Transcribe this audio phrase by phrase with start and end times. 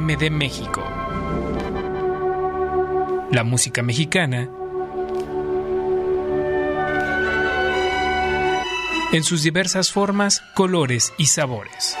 [0.00, 0.82] MD México.
[3.30, 4.48] La música mexicana
[9.12, 11.98] en sus diversas formas, colores y sabores.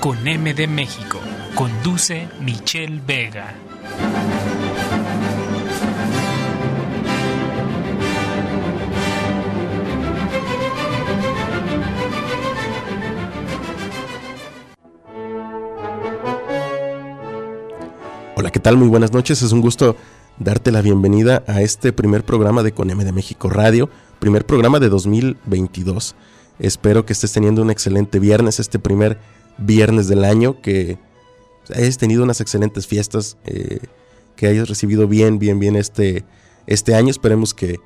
[0.00, 1.18] Con MD México,
[1.54, 3.54] conduce Michelle Vega.
[18.62, 18.76] Tal?
[18.76, 19.42] Muy buenas noches.
[19.42, 19.96] Es un gusto
[20.38, 23.90] darte la bienvenida a este primer programa de Coneme de México Radio,
[24.20, 26.14] primer programa de 2022.
[26.60, 29.18] Espero que estés teniendo un excelente viernes, este primer
[29.58, 30.96] viernes del año, que
[31.74, 33.80] hayas tenido unas excelentes fiestas, eh,
[34.36, 36.24] que hayas recibido bien, bien, bien este,
[36.68, 37.10] este año.
[37.10, 37.80] Esperemos que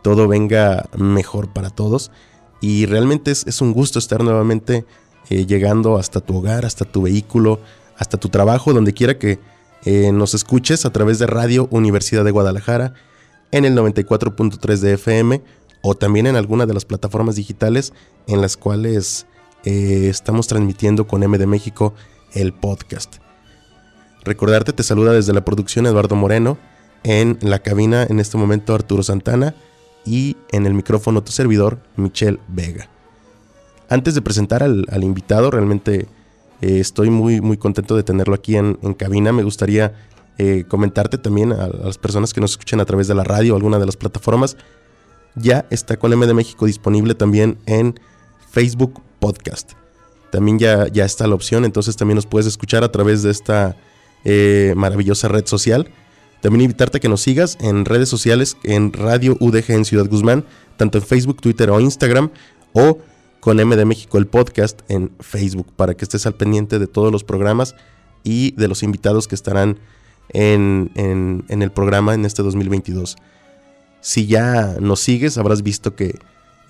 [0.00, 2.10] todo venga mejor para todos.
[2.62, 4.86] Y realmente es, un gusto estar nuevamente
[5.28, 7.60] eh, llegando hasta tu hogar, hasta tu vehículo,
[7.98, 9.38] hasta tu trabajo, donde quiera que
[9.84, 12.94] eh, nos escuches a través de Radio Universidad de Guadalajara
[13.50, 15.42] en el 94.3 de FM
[15.82, 17.92] o también en alguna de las plataformas digitales
[18.26, 19.26] en las cuales
[19.64, 21.94] eh, estamos transmitiendo con M de México
[22.32, 23.16] el podcast.
[24.24, 26.56] Recordarte, te saluda desde la producción Eduardo Moreno,
[27.02, 29.54] en la cabina en este momento Arturo Santana
[30.06, 32.88] y en el micrófono tu servidor Michelle Vega.
[33.90, 36.08] Antes de presentar al, al invitado, realmente
[36.64, 39.32] eh, estoy muy, muy contento de tenerlo aquí en, cabina.
[39.32, 39.92] Me gustaría
[40.38, 43.56] eh, comentarte también a, las personas que nos escuchan a través de la radio o
[43.56, 44.56] alguna de las plataformas.
[45.34, 48.00] Ya está con M de México disponible también en
[48.50, 49.72] Facebook Podcast.
[50.32, 53.76] También ya, ya está la opción, entonces también nos puedes escuchar a través de esta
[54.24, 55.90] eh, maravillosa red social.
[56.40, 60.46] También invitarte a que nos sigas en redes sociales, en Radio UDG en Ciudad Guzmán,
[60.78, 62.30] tanto en Facebook, Twitter o Instagram,
[62.72, 63.00] o
[63.44, 67.12] con M de México el podcast en Facebook para que estés al pendiente de todos
[67.12, 67.76] los programas
[68.22, 69.80] y de los invitados que estarán
[70.30, 73.16] en, el programa en este 2022.
[74.00, 76.14] Si ya nos sigues, habrás visto que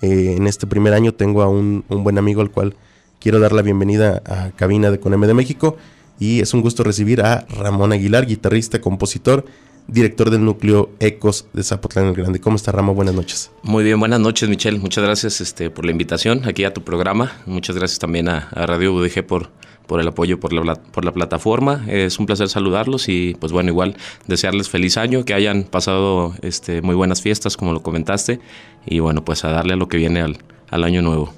[0.01, 2.75] eh, en este primer año tengo a un, un, buen amigo al cual
[3.21, 5.77] quiero dar la bienvenida a Cabina de Con M de México
[6.19, 9.45] y es un gusto recibir a Ramón Aguilar, guitarrista, compositor
[9.87, 12.39] director del núcleo Ecos de Zapotlán el Grande.
[12.39, 12.93] ¿Cómo está Ramo?
[12.93, 13.51] Buenas noches.
[13.63, 14.79] Muy bien, buenas noches Michelle.
[14.79, 17.33] Muchas gracias este, por la invitación aquí a tu programa.
[17.45, 19.49] Muchas gracias también a, Radio UDG por,
[19.87, 21.85] por el apoyo por la, por la plataforma.
[21.87, 23.95] Es un placer saludarlos y pues bueno, igual
[24.27, 28.39] desearles feliz año, que hayan pasado este, muy buenas fiestas como lo comentaste
[28.85, 30.37] y bueno, pues a darle a lo que viene al,
[30.69, 31.33] al año nuevo.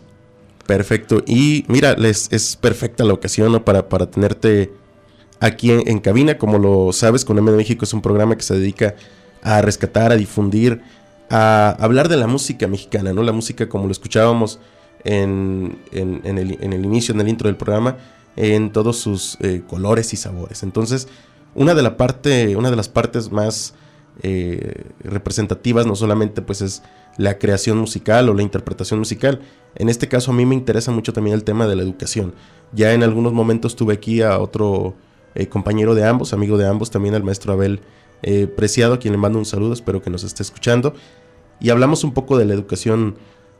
[0.65, 1.23] Perfecto.
[1.25, 4.71] Y mira, les, es perfecta la ocasión para, para tenerte
[5.39, 6.37] aquí en, cabina.
[6.37, 8.95] Como lo sabes, con M de México es un programa que se dedica
[9.41, 10.81] a rescatar, a difundir,
[11.29, 13.23] a hablar de la música mexicana, ¿no?
[13.23, 14.59] La música como lo escuchábamos
[15.03, 17.97] en, el, inicio, en el intro del programa,
[18.35, 20.63] en todos sus eh, colores y sabores.
[20.63, 21.07] Entonces,
[21.55, 23.73] una de, la parte, una de las partes más
[24.23, 26.81] eh, representativas no solamente pues es
[27.17, 29.41] la creación musical o la interpretación musical.
[29.75, 32.33] En este caso a mí me interesa mucho también el tema de la educación.
[32.73, 34.95] Ya en algunos momentos tuve aquí a otro
[35.35, 37.81] eh, compañero de ambos, amigo de ambos, también al maestro Abel
[38.23, 40.93] eh, Preciado, a quien le mando un saludo, espero que nos esté escuchando.
[41.59, 43.15] Y hablamos un poco de la educación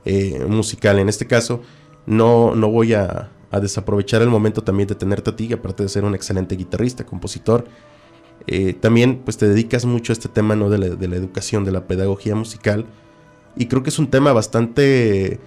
[0.06, 1.00] eh, musical.
[1.00, 1.62] En este caso,
[2.06, 6.04] no, no voy a, desaprovechar el momento también de tenerte a ti, aparte de ser
[6.04, 7.66] un excelente guitarrista, compositor.
[8.82, 10.70] también pues te dedicas mucho a este tema ¿no?
[10.70, 12.86] de, la, educación, de la pedagogía musical.
[13.56, 15.40] Y creo que es un tema bastante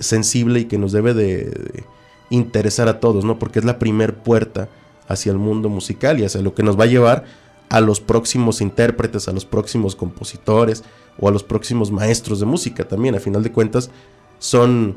[0.00, 1.84] sensible y que nos debe de,
[2.30, 3.38] interesar a todos, ¿no?
[3.38, 4.68] Porque es la primer puerta
[5.08, 7.24] hacia el mundo musical y hacia lo que nos va a llevar
[7.68, 10.84] a los próximos intérpretes, a los próximos compositores
[11.18, 13.14] o a los próximos maestros de música también.
[13.14, 13.90] A final de cuentas,
[14.38, 14.96] son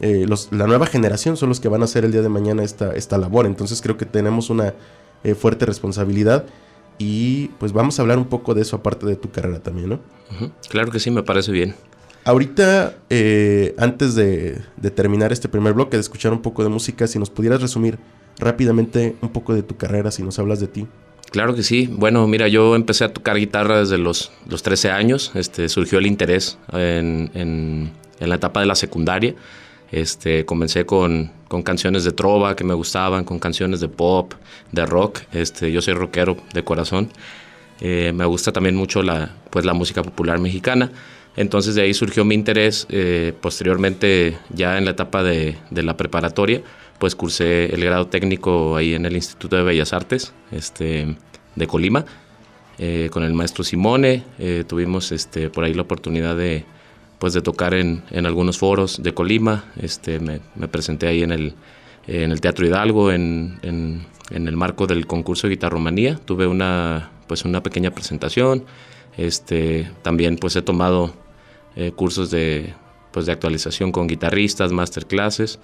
[0.00, 2.94] eh, la nueva generación, son los que van a hacer el día de mañana esta,
[2.94, 3.46] esta labor.
[3.46, 4.74] Entonces creo que tenemos una
[5.24, 6.46] eh, fuerte responsabilidad
[6.98, 10.00] y pues vamos a hablar un poco de eso aparte de tu carrera también, ¿no?
[10.68, 11.74] Claro que sí, me parece bien.
[12.24, 17.06] Ahorita, eh, antes de, de terminar este primer bloque, de escuchar un poco de música,
[17.06, 17.98] si nos pudieras resumir
[18.38, 20.86] rápidamente un poco de tu carrera, si nos hablas de ti.
[21.30, 21.88] Claro que sí.
[21.90, 25.32] Bueno, mira, yo empecé a tocar guitarra desde los, los 13 años.
[25.34, 29.34] Este, surgió el interés en, en, la etapa de la secundaria.
[29.90, 34.34] Este, comencé con, con, canciones de trova que me gustaban, con canciones de pop,
[34.72, 35.20] de rock.
[35.32, 37.10] Este, yo soy rockero de corazón.
[37.80, 40.90] Eh, me gusta también mucho la, pues, la música popular mexicana.
[41.36, 42.86] Entonces de ahí surgió mi interés.
[42.90, 46.62] Eh, posteriormente, ya en la etapa de, de la preparatoria,
[46.98, 51.16] pues cursé el grado técnico ahí en el Instituto de Bellas Artes este,
[51.54, 52.04] de Colima
[52.78, 54.22] eh, con el maestro Simone.
[54.38, 56.64] Eh, tuvimos este, por ahí la oportunidad de,
[57.18, 59.64] pues, de tocar en, en algunos foros de Colima.
[59.80, 61.54] Este, me, me, presenté ahí en el,
[62.06, 66.16] en el Teatro Hidalgo, en, en, el marco del concurso de guitarromanía.
[66.16, 68.64] Tuve una, pues una pequeña presentación.
[69.16, 71.14] Este, también pues he tomado
[71.76, 72.74] eh, cursos de,
[73.12, 75.58] pues, de actualización con guitarristas, masterclasses.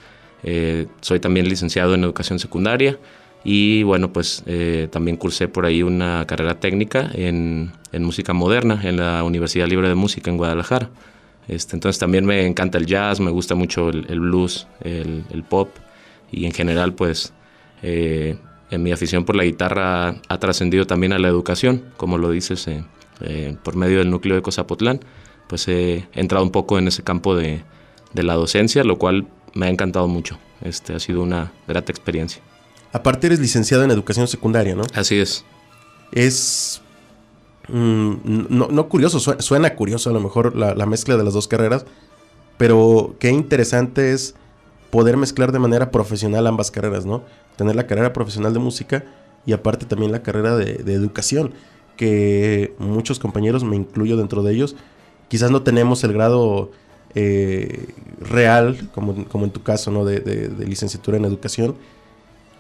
[0.45, 2.99] Eh, soy también licenciado en educación secundaria
[3.45, 8.81] y bueno, pues eh, también cursé por ahí una carrera técnica en, en, música moderna
[8.85, 10.91] en la Universidad Libre de Música en Guadalajara.
[11.49, 15.71] Este, entonces también me encanta el jazz, me gusta mucho el, blues, el, el, pop
[16.31, 17.33] y en general pues
[17.83, 18.37] eh,
[18.71, 22.69] en mi afición por la guitarra ha trascendido también a la educación, como lo dices,
[22.69, 25.01] eh, por medio del núcleo de Cozapotlán,
[25.53, 27.63] pues he entrado un poco en ese campo de,
[28.15, 30.39] de la docencia, lo cual me ha encantado mucho.
[30.63, 32.41] Este, ha sido una grata experiencia.
[32.91, 34.85] Aparte eres licenciado en educación secundaria, ¿no?
[34.95, 35.45] Así es.
[36.11, 36.81] Es...
[37.69, 38.15] Mm,
[38.49, 41.85] no, curioso, suena, curioso a lo mejor la, mezcla de las dos carreras,
[42.57, 44.35] pero qué interesante es
[44.89, 47.25] poder mezclar de manera profesional ambas carreras, ¿no?
[47.57, 49.05] Tener la carrera profesional de música
[49.45, 51.53] y aparte también la carrera de, educación,
[51.99, 54.77] que muchos compañeros, me incluyo dentro de ellos,
[55.33, 56.71] quizás no tenemos el grado
[57.15, 57.89] eh,
[58.21, 60.05] real, como, como, en tu caso, ¿no?
[60.05, 61.75] de licenciatura en educación,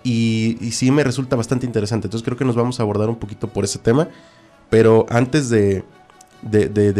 [0.04, 2.06] y, sí me resulta bastante interesante.
[2.06, 4.08] Entonces creo que nos vamos a abordar un poquito por ese tema.
[4.70, 5.84] Pero antes de,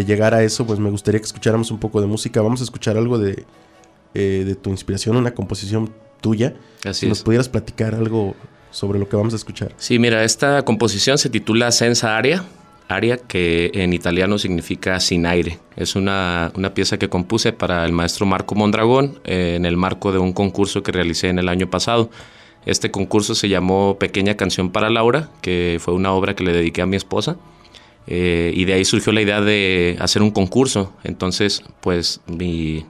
[0.06, 2.40] llegar a eso, pues me gustaría que escucháramos un poco de música.
[2.42, 3.44] Vamos a escuchar algo de,
[4.14, 6.54] eh, tu inspiración, una composición tuya.
[6.84, 8.34] Así si nos pudieras platicar algo
[8.70, 9.72] sobre lo que vamos a escuchar.
[9.78, 12.44] Sí, mira, esta composición se titula Senza Aria,
[12.92, 15.58] aria que en italiano significa sin aire.
[15.76, 20.12] Es una, una pieza que compuse para el maestro Marco Mondragón eh, en el marco
[20.12, 22.10] de un concurso que realicé en el año pasado.
[22.64, 26.82] Este concurso se llamó Pequeña Canción para Laura, que fue una obra que le dediqué
[26.82, 27.36] a mi esposa.
[28.06, 30.92] Eh, y de ahí surgió la idea de hacer un concurso.
[31.02, 32.84] Entonces, pues mi,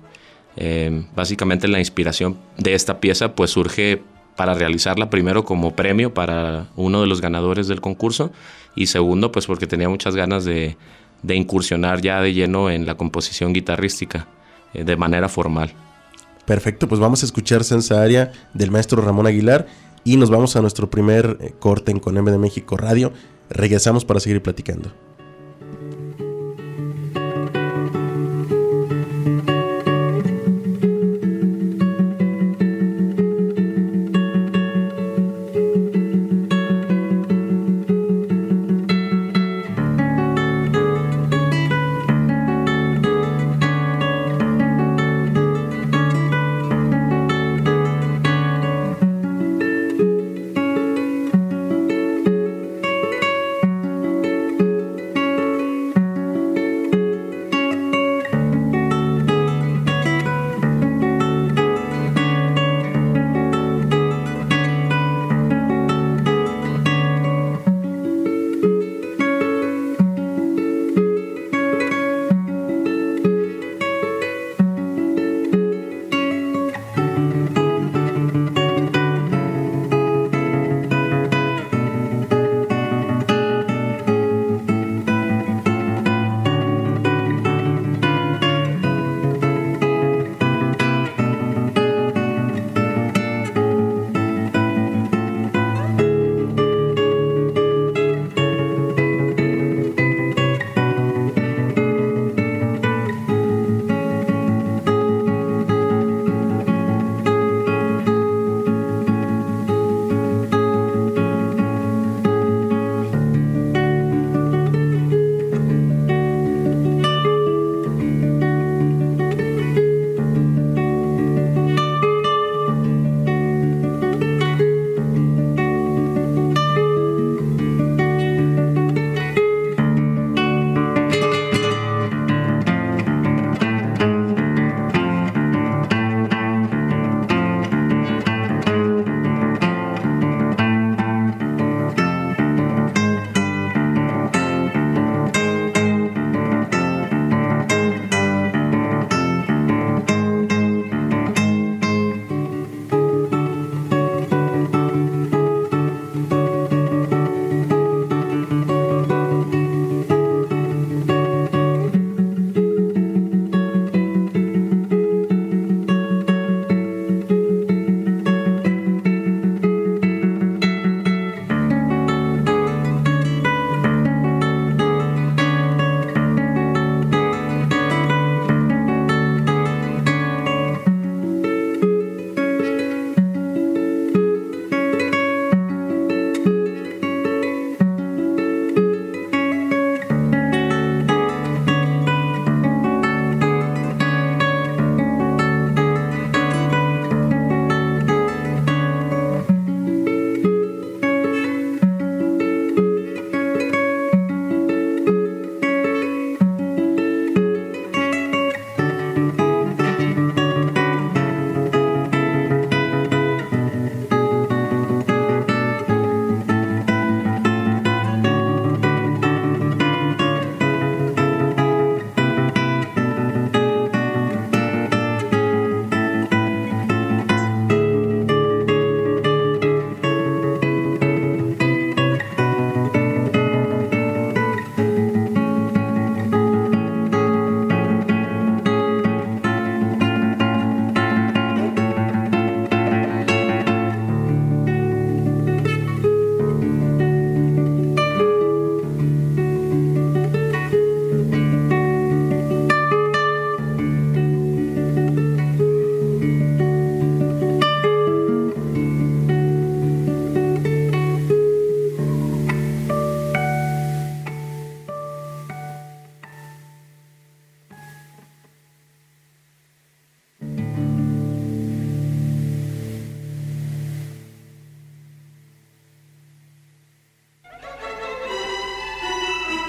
[0.57, 4.03] eh, básicamente la inspiración de esta pieza pues surge
[4.37, 8.33] para realizarla primero como premio para uno de los ganadores del concurso
[8.75, 10.77] y segundo pues porque tenía muchas ganas de,
[11.29, 14.27] incursionar ya de lleno en la composición guitarrística
[14.75, 15.73] eh, de manera formal.
[16.47, 19.67] Perfecto, pues vamos a escuchar Sensa Aria del maestro Ramón Aguilar
[20.05, 23.13] y nos vamos a nuestro primer eh, corte en Con M de México Radio.
[23.49, 24.93] Regresamos para seguir platicando.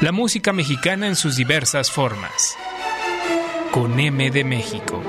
[0.03, 2.57] La música mexicana en sus diversas formas.
[3.71, 5.01] Con M de México.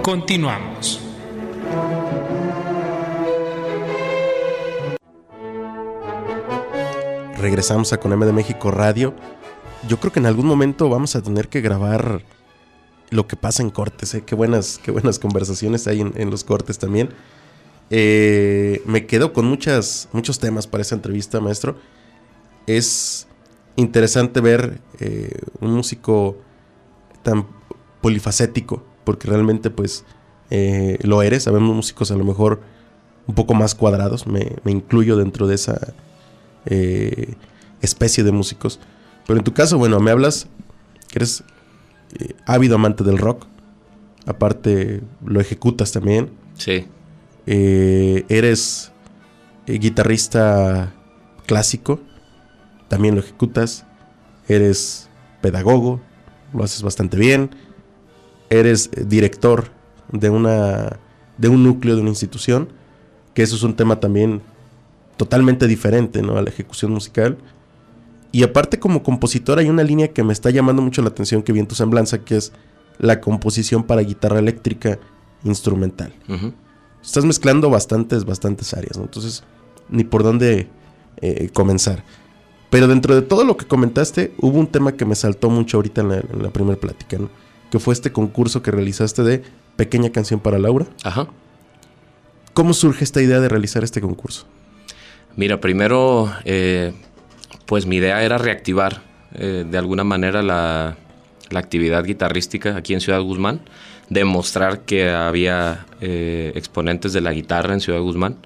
[0.00, 1.02] Continuamos.
[7.36, 9.14] Regresamos a Con M de México Radio.
[9.86, 12.22] Yo creo que en algún momento vamos a tener que grabar
[13.10, 14.14] lo que pasa en cortes.
[14.14, 14.22] ¿eh?
[14.24, 17.10] Qué, buenas, qué buenas conversaciones hay en, los cortes también.
[17.90, 20.08] Eh, me quedo con muchos
[20.40, 21.76] temas para esa entrevista, maestro.
[22.66, 23.26] Es
[23.80, 26.36] interesante ver eh, un músico
[27.22, 27.46] tan
[28.00, 30.04] polifacético, porque realmente pues
[30.50, 31.44] eh, lo eres.
[31.44, 32.60] Sabemos músicos a lo mejor
[33.26, 35.94] un poco más cuadrados, me, incluyo dentro de esa
[37.80, 38.80] especie de músicos.
[39.26, 40.48] Pero en tu caso, bueno, me hablas
[41.08, 41.44] que eres
[42.18, 43.46] eh, ávido amante del rock.
[44.26, 46.30] Aparte, lo ejecutas también.
[46.54, 46.86] Sí.
[47.46, 48.92] Eh, eres
[49.66, 50.92] eh, guitarrista
[51.46, 52.00] clásico.
[52.90, 53.86] También lo ejecutas.
[54.48, 55.08] Eres
[55.40, 56.00] pedagogo.
[56.52, 57.50] Lo haces bastante bien.
[58.50, 59.68] Eres director
[60.10, 60.98] de una
[61.38, 62.68] de un núcleo de una institución.
[63.32, 64.42] Que eso es un tema también
[65.16, 66.36] totalmente diferente ¿no?
[66.36, 67.38] a la ejecución musical.
[68.32, 71.52] Y aparte como compositor hay una línea que me está llamando mucho la atención que
[71.52, 72.52] vi en tu semblanza, que es
[72.98, 74.98] la composición para guitarra eléctrica
[75.44, 76.12] instrumental.
[77.00, 79.44] Estás mezclando bastantes, bastantes áreas, Entonces,
[79.88, 80.68] ni por dónde
[81.18, 82.02] eh, comenzar.
[82.70, 86.00] Pero dentro de todo lo que comentaste, hubo un tema que me saltó mucho ahorita
[86.02, 87.18] en la, primera plática,
[87.70, 89.42] Que fue este concurso que realizaste de
[89.76, 90.86] Pequeña Canción para Laura.
[91.02, 91.28] Ajá.
[92.54, 94.46] ¿Cómo surge esta idea de realizar este concurso?
[95.36, 96.32] Mira, primero...
[96.44, 96.94] Eh
[97.70, 99.00] pues mi idea era reactivar
[99.32, 100.96] eh, de alguna manera la,
[101.54, 103.60] actividad guitarrística aquí en Ciudad Guzmán,
[104.08, 108.38] demostrar que había eh, exponentes de la guitarra en Ciudad Guzmán,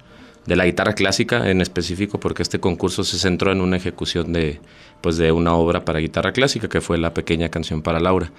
[0.47, 4.61] de la guitarra clásica en específico, porque este concurso se centró en una ejecución de,
[5.01, 8.31] pues de una obra para guitarra clásica, que fue la pequeña canción para Laura.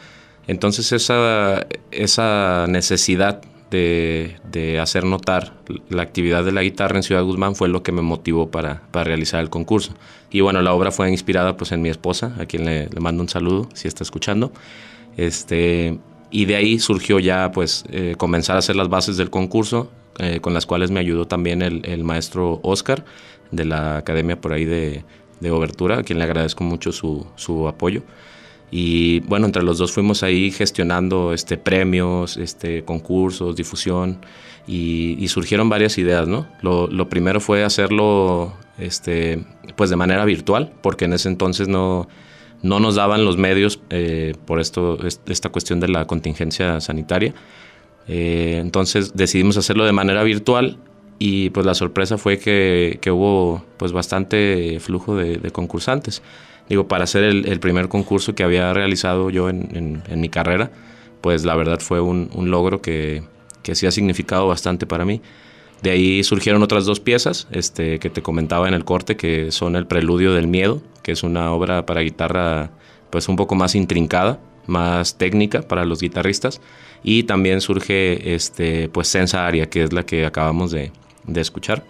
[0.48, 5.54] Entonces esa, esa necesidad de, hacer notar
[5.90, 9.42] la actividad de la guitarra en Ciudad Guzmán fue lo que me motivó para, realizar
[9.42, 9.94] el concurso.
[10.32, 13.30] Y bueno, la obra fue inspirada pues en mi esposa, a quien le, mando un
[13.30, 14.52] saludo si está escuchando.
[15.18, 15.98] Este,
[16.36, 19.90] y de ahí surgió ya pues eh, comenzar a hacer las bases del concurso,
[20.20, 23.06] eh, con las cuales me ayudó también el, maestro Oscar
[23.52, 25.06] de la Academia por ahí de,
[25.40, 28.04] de Obertura, a quien le agradezco mucho su, su apoyo.
[28.70, 34.20] Y bueno, entre los dos fuimos ahí gestionando este, premios, este, concursos, difusión
[34.68, 36.48] y, surgieron varias ideas, ¿no?
[36.62, 39.42] Lo, primero fue hacerlo este,
[39.78, 42.10] pues de manera virtual, porque en ese entonces no,
[42.62, 44.98] no nos daban los medios eh, por esto,
[45.28, 47.34] esta cuestión de la contingencia sanitaria.
[48.08, 50.78] Eh, entonces decidimos hacerlo de manera virtual
[51.18, 56.22] y pues la sorpresa fue que, hubo pues bastante flujo de concursantes
[56.70, 60.72] digo, para hacer el, primer concurso que había realizado yo en, mi carrera,
[61.22, 63.24] pues la verdad fue un, logro que,
[63.64, 65.22] que, sí ha significado bastante para mí.
[65.82, 69.76] De ahí surgieron otras dos piezas este, que te comentaba en el corte, que son
[69.76, 72.72] El Preludio del Miedo, que es una obra para guitarra
[73.10, 76.62] pues un poco más intrincada, más técnica para los guitarristas.
[77.04, 80.92] Y también surge este, pues Sensa Aria, que es la que acabamos de,
[81.36, 81.84] escuchar.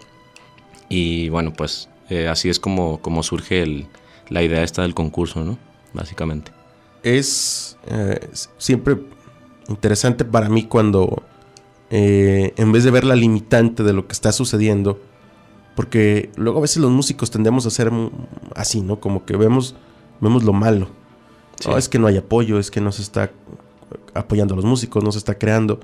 [0.88, 3.86] Y bueno, pues eh, así es como, como surge el,
[4.28, 5.58] la idea esta del concurso, ¿no?
[5.94, 6.52] Básicamente.
[7.02, 8.28] Es eh,
[8.58, 8.98] siempre
[9.68, 11.22] interesante para mí cuando,
[11.90, 15.00] eh, en vez de ver la limitante de lo que está sucediendo,
[15.74, 17.92] porque luego a veces los músicos tendemos a ser
[18.54, 19.00] así, ¿no?
[19.00, 19.74] Como que vemos,
[20.20, 20.88] vemos lo malo.
[21.76, 23.30] es que no hay apoyo, es que no se está
[24.14, 25.80] apoyando a los músicos, no se está creando.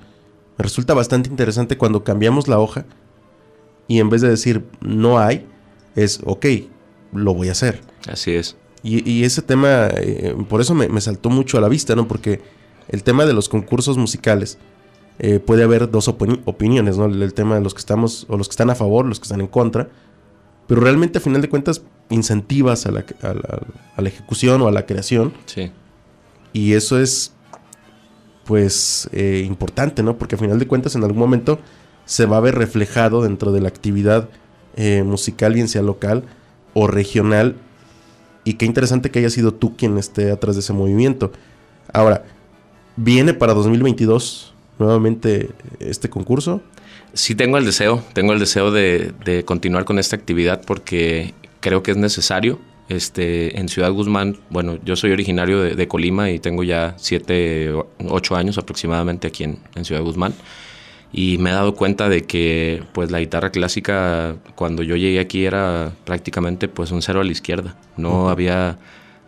[0.58, 2.84] Me resulta bastante interesante cuando cambiamos la hoja
[3.88, 5.46] y en vez de decir no hay,
[5.94, 6.46] es ok,
[7.12, 7.80] lo voy a hacer.
[8.08, 8.56] Así es.
[8.84, 12.08] Y, ese tema, eh, por eso me, saltó mucho a la vista, ¿no?
[12.08, 12.40] Porque
[12.88, 14.58] el tema de los concursos musicales,
[15.24, 17.04] eh, puede haber dos opiniones, ¿no?
[17.04, 19.40] El, tema de los que estamos, o los que están a favor, los que están
[19.40, 19.88] en contra.
[20.66, 24.84] Pero realmente, a final de cuentas, incentivas a la, a la, ejecución o a la
[24.84, 25.32] creación.
[25.46, 25.70] Sí.
[26.52, 27.34] Y eso es,
[28.44, 30.18] pues, eh, importante, ¿no?
[30.18, 31.60] Porque a final de cuentas, en algún momento
[32.04, 34.28] se va a ver reflejado dentro de la actividad
[35.04, 36.24] musical, bien sea local
[36.72, 37.56] o regional,
[38.42, 41.30] y qué interesante que haya sido tú quien esté atrás de ese movimiento.
[41.92, 42.24] Ahora,
[42.96, 44.51] ¿viene para 2022
[44.82, 46.60] nuevamente este concurso?
[47.14, 51.92] Sí, tengo el deseo, tengo el deseo de, continuar con esta actividad porque creo que
[51.92, 52.58] es necesario.
[52.88, 57.72] Este, en Ciudad Guzmán, bueno, yo soy originario de, Colima y tengo ya 7,
[58.08, 60.34] 8 años aproximadamente aquí en, en Ciudad Guzmán
[61.12, 65.44] y me he dado cuenta de que pues la guitarra clásica cuando yo llegué aquí
[65.44, 68.78] era prácticamente pues un cero a la izquierda no había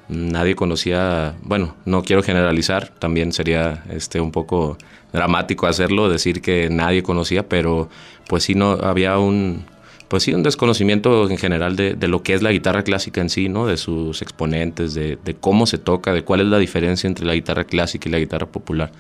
[0.09, 4.77] nadie conocía, bueno, no quiero generalizar, también sería este un poco
[5.15, 7.89] dramático hacerlo, decir que nadie conocía, pero
[8.29, 9.65] pues sí no había un
[10.09, 13.49] pues sí un desconocimiento en general de, lo que es la guitarra clásica en sí,
[13.49, 13.67] ¿no?
[13.67, 17.35] De sus exponentes, de, de, cómo se toca, de cuál es la diferencia entre la
[17.35, 18.93] guitarra clásica y la guitarra popular.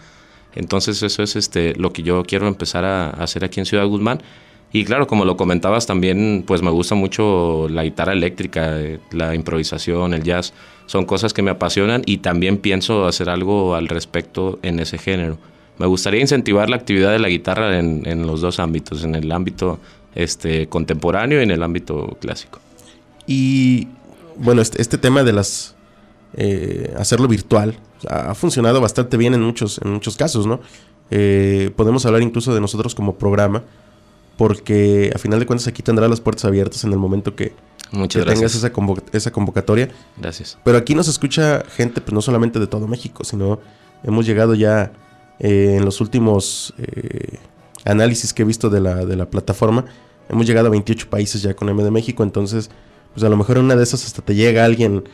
[0.54, 4.20] Entonces eso es este lo que yo quiero empezar a hacer aquí en Ciudad Guzmán
[4.74, 9.36] y claro, como lo comentabas también, pues me gusta mucho la guitarra eléctrica, eh, la
[9.36, 10.52] improvisación, el jazz.
[10.86, 15.38] Son cosas que me apasionan y también pienso hacer algo al respecto en ese género.
[15.78, 19.80] Me gustaría incentivar la actividad de la guitarra en, los dos ámbitos, en el ámbito
[20.14, 22.60] este, contemporáneo y en el ámbito clásico.
[23.26, 23.88] Y
[24.36, 25.74] bueno, este, este tema de las
[26.36, 27.76] eh, hacerlo virtual
[28.08, 30.60] ha funcionado bastante bien en muchos, en muchos casos, ¿no?
[31.10, 33.62] Eh, podemos hablar incluso de nosotros como programa
[34.36, 37.52] porque a final de cuentas aquí tendrá las puertas abiertas en el momento que,
[38.10, 38.72] tengas esa,
[39.12, 39.90] esa convocatoria.
[40.16, 40.58] Gracias.
[40.64, 43.60] Pero aquí nos escucha gente, pues no solamente de todo México, sino
[44.02, 44.92] hemos llegado ya
[45.38, 47.38] eh, en los últimos eh,
[47.84, 49.84] análisis que he visto de la, de la plataforma,
[50.28, 52.70] hemos llegado a 28 países ya con M de México, entonces
[53.14, 55.04] pues a lo mejor en una de esas hasta te llega alguien,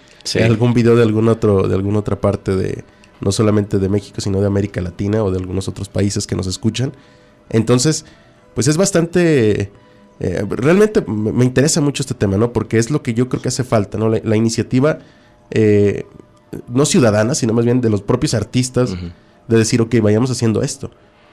[0.42, 2.83] algún video de algún otro, de alguna otra parte de,
[3.20, 6.46] no solamente de México, sino de América Latina o de algunos otros países que nos
[6.46, 6.92] escuchan.
[7.50, 8.06] Entonces,
[8.54, 9.70] pues es bastante...
[10.18, 12.52] Eh, realmente me interesa mucho este tema, ¿no?
[12.52, 14.09] Porque es lo que yo creo que hace falta, ¿no?
[14.09, 14.98] La, iniciativa,
[15.50, 16.04] eh,
[16.68, 18.94] no ciudadana, sino más bien de los propios artistas,
[19.51, 20.91] de decir, ok, vayamos haciendo esto.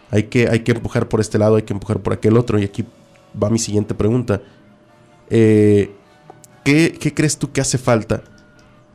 [0.10, 2.60] Hay que, hay que empujar por este lado, hay que empujar por aquel otro.
[2.60, 2.84] Y aquí
[3.42, 4.42] va mi siguiente pregunta.
[5.30, 5.92] Eh,
[6.64, 8.24] ¿qué, crees tú que hace falta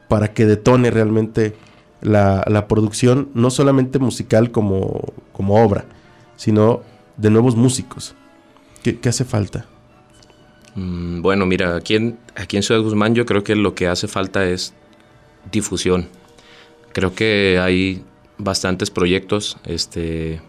[0.08, 1.54] para que detone realmente
[2.00, 5.84] la, la producción, no solamente musical como, como obra,
[6.36, 6.82] sino
[7.16, 8.14] de nuevos músicos?
[8.82, 9.66] ¿Qué, hace falta?
[10.74, 14.08] Mm, bueno, mira, aquí en, aquí en Ciudad Guzmán yo creo que lo que hace
[14.08, 14.74] falta es
[15.52, 16.08] difusión.
[16.92, 18.04] Creo que hay
[18.42, 20.40] bastantes proyectos, este,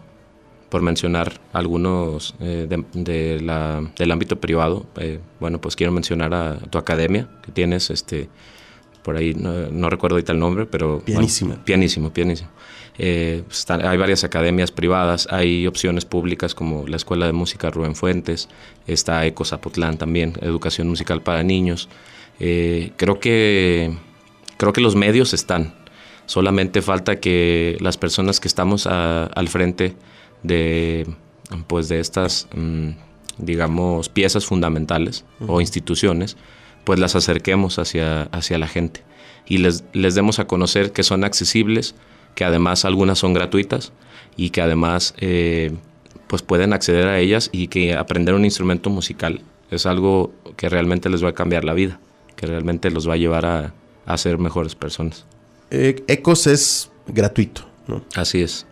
[0.68, 4.86] por mencionar algunos eh, de, la, del ámbito privado.
[4.96, 8.28] Eh, bueno, pues quiero mencionar a tu academia que tienes, este,
[9.02, 11.00] por ahí no, recuerdo ahorita el nombre, pero...
[11.00, 11.56] Pianísimo.
[11.64, 12.50] pianísimo, pianísimo.
[12.96, 18.48] Eh, hay varias academias privadas, hay opciones públicas como la Escuela de Música Rubén Fuentes,
[18.86, 21.88] está Eco Zapotlán también, Educación Musical para Niños.
[22.40, 23.96] Eh, creo, que,
[24.56, 25.74] creo que los medios están,
[26.26, 29.94] solamente falta que las personas que estamos al frente
[30.42, 31.06] de,
[31.66, 32.90] pues de estas, mm,
[33.38, 36.36] digamos, piezas fundamentales o instituciones,
[36.84, 39.02] pues las acerquemos hacia, hacia la gente
[39.46, 41.94] y les, les demos a conocer que son accesibles,
[42.34, 43.92] que además algunas son gratuitas
[44.36, 45.72] y que además eh,
[46.26, 51.08] pues pueden acceder a ellas y que aprender un instrumento musical es algo que realmente
[51.08, 51.98] les va a cambiar la vida,
[52.36, 53.74] que realmente los va a llevar a,
[54.06, 55.26] a ser mejores personas.
[55.70, 58.02] Eh, Ecos es gratuito, ¿no?
[58.14, 58.66] Así es.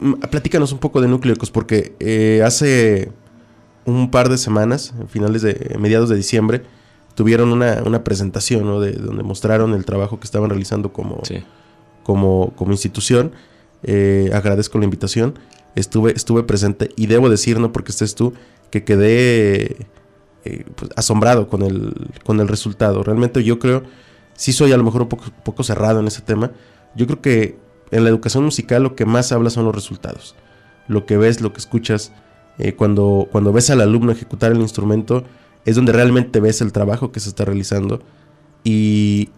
[0.00, 3.10] Mm, platícanos un poco de Núcleo Ecos, porque eh, hace
[3.84, 6.62] un par de semanas, finales de mediados de diciembre,
[7.14, 8.80] tuvieron una, una presentación, ¿no?
[8.80, 11.44] De, donde mostraron el trabajo que estaban realizando como, sí
[12.06, 13.32] como, como institución.
[13.82, 15.36] Eh, agradezco la invitación.
[15.74, 18.32] Estuve, estuve presente y debo decir, no porque estés tú,
[18.70, 19.76] que quedé
[20.44, 21.92] eh, pues, asombrado con el,
[22.24, 23.02] con el resultado.
[23.02, 23.82] Realmente yo creo,
[24.36, 26.52] sí soy a lo mejor un poco, poco cerrado en ese tema.
[26.94, 27.58] Yo creo que
[27.90, 30.34] en la educación musical lo que más habla son los resultados.
[30.88, 32.12] Lo que ves, lo que escuchas.
[32.58, 35.24] Eh, cuando, cuando ves al alumno ejecutar el instrumento,
[35.64, 38.00] es donde realmente ves el trabajo que se está realizando.
[38.64, 39.30] Y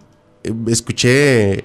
[0.66, 1.64] escuché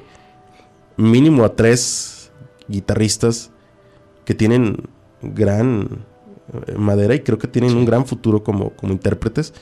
[0.97, 2.31] mínimo a tres
[2.67, 3.51] guitarristas
[4.25, 4.89] que tienen
[5.21, 6.05] gran
[6.67, 9.53] eh, madera y creo que tienen un gran futuro como, como intérpretes.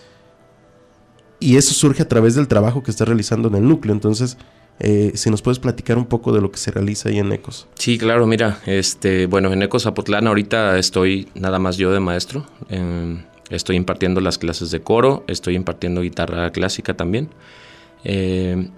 [1.41, 3.93] Y eso surge a través del trabajo que está realizando en el núcleo.
[3.93, 4.37] Entonces,
[4.79, 7.67] eh, si nos puedes platicar un poco de lo que se realiza ahí en Ecos.
[7.75, 12.45] Sí, claro, mira, este, bueno, en Ecos Zapotlán ahorita estoy nada más yo de maestro.
[13.49, 17.29] estoy impartiendo las clases de coro, estoy impartiendo guitarra clásica también.
[18.05, 18.69] Eh,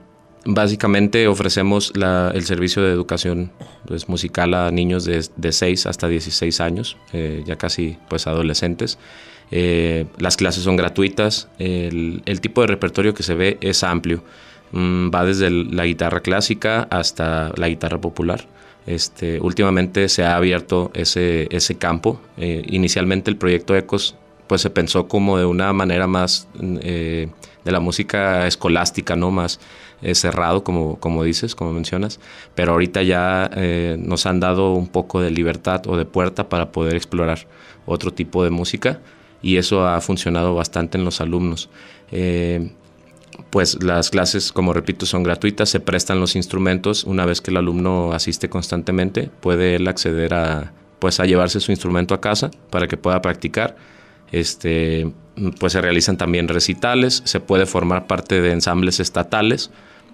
[0.45, 3.51] Básicamente ofrecemos el servicio de educación
[3.85, 8.97] pues, musical a niños de, de 6 hasta 16 años, eh, ya casi pues adolescentes.
[9.55, 14.23] Eh, las clases son gratuitas, el, tipo de repertorio que se ve es amplio,
[14.71, 18.47] mm, va desde la guitarra clásica hasta la guitarra popular.
[18.87, 22.19] Este, últimamente se ha abierto ese, ese campo.
[22.37, 24.15] Eh, inicialmente el proyecto ECOS
[24.47, 27.29] pues se pensó como de una manera más de
[27.63, 29.29] la música escolástica, ¿no?
[29.29, 29.59] Más
[30.13, 32.19] cerrado, como, como dices, como mencionas,
[32.55, 36.71] pero ahorita ya eh, nos han dado un poco de libertad o de puerta para
[36.71, 37.47] poder explorar
[37.85, 38.99] otro tipo de música
[39.43, 41.69] y eso ha funcionado bastante en los alumnos.
[42.11, 42.71] Eh,
[43.49, 47.03] pues las clases, como repito, son gratuitas, se prestan los instrumentos.
[47.03, 51.71] Una vez que el alumno asiste constantemente, puede él acceder a, pues, a llevarse su
[51.71, 53.75] instrumento a casa para que pueda practicar.
[54.31, 55.11] Este,
[55.59, 59.69] pues se realizan también recitales, se puede formar parte de ensambles estatales,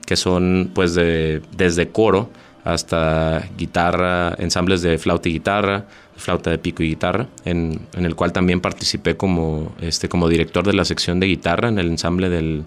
[0.06, 2.30] que son pues de, desde coro
[2.64, 5.86] hasta guitarra, ensambles de flauta y guitarra,
[6.20, 10.74] flauta de pico y guitarra, en, el cual también participé como, este, como director de
[10.74, 12.64] la sección de guitarra en el ensamble del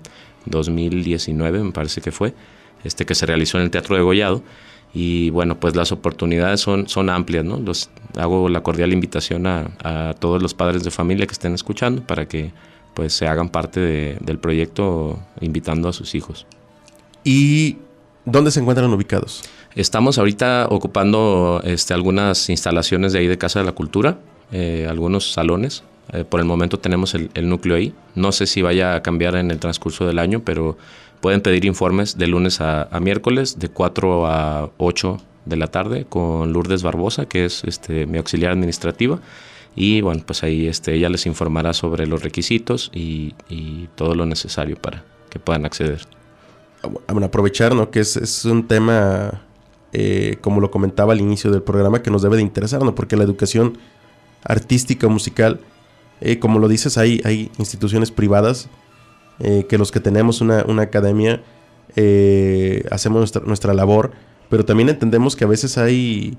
[0.47, 2.35] 2019, me parece que fue,
[2.85, 4.43] este, que se realizó en el Teatro de Gollado.
[4.95, 7.59] Y bueno, pues las oportunidades son, amplias, ¿no?
[7.59, 12.27] Los, hago la cordial invitación a, todos los padres de familia que estén escuchando para
[12.27, 12.53] que
[12.93, 16.47] pues se hagan parte de, del proyecto invitando a sus hijos.
[17.25, 17.79] ¿Y
[18.27, 19.43] dónde se encuentran ubicados?
[19.75, 24.19] Estamos ahorita ocupando este, algunas instalaciones de ahí de Casa de la Cultura,
[24.53, 25.83] eh, algunos salones.
[26.13, 27.95] Eh, por el momento tenemos el, núcleo ahí.
[28.15, 30.77] No sé si vaya a cambiar en el transcurso del año, pero
[31.23, 36.53] pueden pedir informes de lunes a, miércoles, de 4 a 8 de la tarde, con
[36.53, 39.21] Lourdes Barbosa, que es este, mi auxiliar administrativa.
[39.75, 43.35] Y bueno, pues ahí este, ella les informará sobre los requisitos y,
[43.95, 46.03] todo lo necesario para que puedan acceder.
[47.09, 47.91] Bueno, aprovechar, ¿no?
[47.91, 49.41] Que es un tema
[49.95, 52.95] eh, como lo comentaba al inicio del programa, que nos debe de interesar, ¿no?
[52.95, 53.77] Porque la educación
[54.43, 55.61] artística, musical,
[56.23, 58.71] eh, como lo dices, hay, hay instituciones privadas
[59.39, 61.43] eh, que los que tenemos una, una academia
[62.91, 64.13] hacemos nuestra, nuestra, labor,
[64.49, 66.39] pero también entendemos que a veces hay,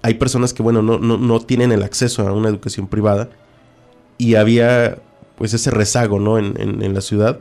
[0.00, 3.28] hay personas que, bueno, no, no, no tienen el acceso a una educación privada
[4.16, 4.96] y había
[5.36, 6.38] pues ese rezago, ¿no?
[6.38, 7.38] En, en, en la ciudad.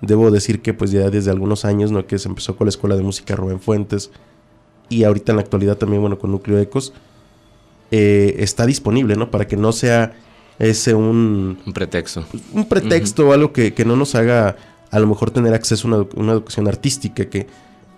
[0.00, 2.06] Debo decir que pues ya desde algunos años, ¿no?
[2.06, 4.12] Que se empezó con la Escuela de Música Rubén Fuentes,
[4.90, 6.92] y ahorita en la actualidad también, bueno, con Núcleo Ecos,
[7.90, 9.30] eh, está disponible, ¿no?
[9.30, 10.12] Para que no sea
[10.58, 11.58] ese un...
[11.64, 12.26] Un pretexto.
[12.52, 13.34] Un pretexto o uh -huh.
[13.34, 14.56] algo que, que, no nos haga
[14.90, 17.46] a lo mejor tener acceso a una, una educación artística, que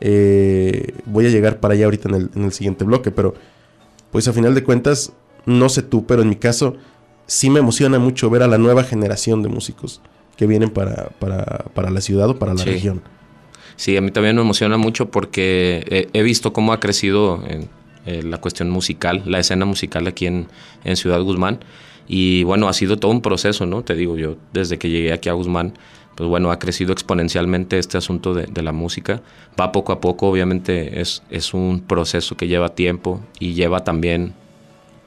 [0.01, 3.35] eh, voy a llegar para allá ahorita en el, en el, siguiente bloque, pero
[4.11, 5.13] pues a final de cuentas,
[5.47, 6.77] no sé tú, pero en mi caso
[7.27, 10.01] sí me emociona mucho ver a la nueva generación de músicos
[10.37, 12.71] que vienen para, para, para la ciudad o para la Sí.
[12.71, 13.01] región.
[13.83, 17.69] Sí, a mí también me emociona mucho porque he, he visto cómo ha crecido en,
[18.07, 20.47] en la cuestión musical, la escena musical aquí en,
[20.85, 21.59] en, Ciudad Guzmán.
[22.07, 23.83] Y bueno, ha sido todo un proceso, ¿no?
[23.83, 25.75] Te digo, yo desde que llegué aquí a Guzmán,
[26.15, 29.21] pues bueno, ha crecido exponencialmente este asunto de, de la música.
[29.61, 34.33] Va poco a poco, obviamente es, es un proceso que lleva tiempo y lleva también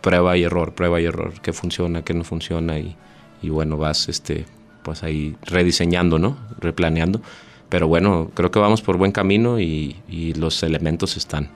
[0.01, 2.97] prueba y error, prueba y error, qué funciona, qué no funciona y,
[3.41, 4.45] y bueno, vas este,
[4.83, 6.37] pues ahí rediseñando, ¿no?
[6.59, 7.21] Replaneando
[7.69, 11.49] pero bueno, creo que vamos por buen camino y, y, los elementos están.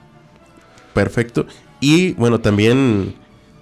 [0.93, 1.45] Perfecto.
[1.79, 3.15] Y bueno, también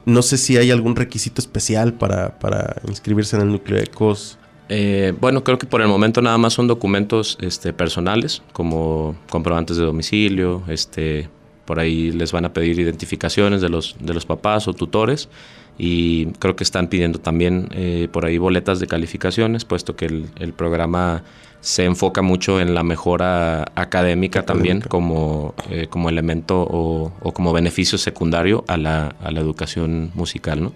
[0.06, 4.38] no sé si hay algún requisito especial para, para inscribirse en el núcleo ECOS.
[4.70, 9.78] Eh, bueno, creo que por el momento nada más son documentos este, personales, como comprobantes
[9.78, 11.30] de domicilio, este,
[11.66, 15.30] por ahí les van a pedir identificaciones de los, de los papás o tutores
[15.78, 20.26] y creo que están pidiendo también eh, por ahí boletas de calificaciones, puesto que el,
[20.40, 21.24] el, programa
[21.62, 24.46] se enfoca mucho en la mejora académica, académica.
[24.46, 30.12] también como, eh, como elemento o, o, como beneficio secundario a la, a la educación
[30.16, 30.64] musical.
[30.64, 30.74] ¿no?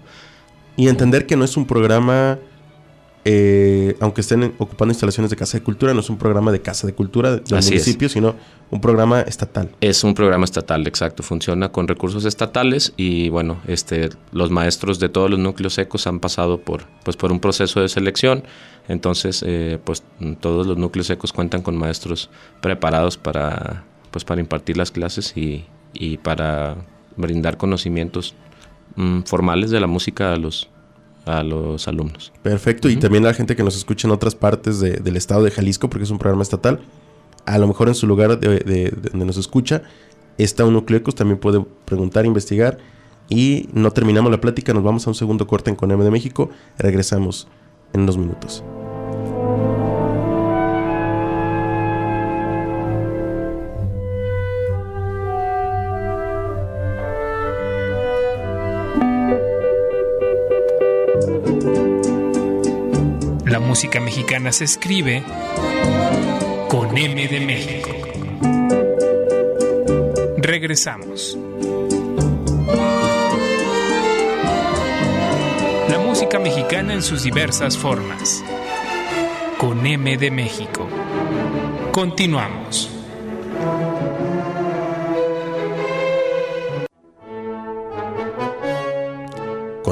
[0.76, 2.38] Y entender que no es un programa
[3.24, 6.86] eh, aunque estén ocupando instalaciones de Casa de Cultura, no es un programa de Casa
[6.86, 8.12] de Cultura del Así municipio, es.
[8.12, 8.34] sino
[8.70, 9.70] un programa estatal.
[9.80, 11.22] Es un programa estatal, exacto.
[11.22, 16.18] Funciona con recursos estatales y bueno, este, los maestros de todos los núcleos secos han
[16.18, 18.44] pasado por, pues, por un proceso de selección.
[18.88, 20.02] Entonces, eh, pues
[20.40, 22.28] todos los núcleos secos cuentan con maestros
[22.60, 26.76] preparados para, pues, para impartir las clases y, y para
[27.16, 28.34] brindar conocimientos
[28.96, 30.68] mmm, formales de la música a los,
[31.24, 32.32] a los alumnos.
[32.42, 32.94] Perfecto, uh -huh.
[32.94, 35.50] y también a la gente que nos escucha en otras partes de, del estado de
[35.50, 36.80] Jalisco, porque es un programa estatal,
[37.46, 39.82] a lo mejor en su lugar de, de, de donde nos escucha
[40.38, 42.78] está un nucleocos, también puede preguntar, investigar,
[43.28, 46.50] y no terminamos la plática, nos vamos a un segundo corte en Coneme de México,
[46.78, 47.48] regresamos
[47.92, 48.64] en unos minutos.
[63.72, 65.22] Música mexicana se escribe
[66.68, 67.88] con M de México.
[70.36, 71.38] Regresamos.
[75.88, 78.44] La música mexicana en sus diversas formas.
[79.56, 80.86] Con M de México.
[81.92, 82.90] Continuamos.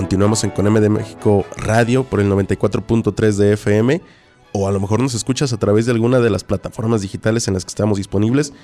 [0.00, 4.00] Continuamos en Con M de México Radio por el 94.3 de FM
[4.54, 7.52] o a lo mejor nos escuchas a través de alguna de las plataformas digitales en
[7.52, 8.54] las que estamos disponibles,